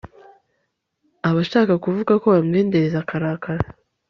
[1.27, 3.63] aba ashaka kuvuga ko bamwendereza akarakara